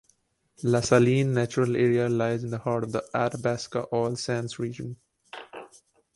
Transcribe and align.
La 0.63 0.81
Saline 0.81 1.31
Natural 1.31 1.75
Area 1.75 2.09
lies 2.09 2.43
in 2.43 2.49
the 2.49 2.57
heart 2.57 2.83
of 2.85 2.91
the 2.91 3.07
Athabasca 3.13 3.85
Oil 3.93 4.15
Sands 4.15 4.57
region. 4.57 4.95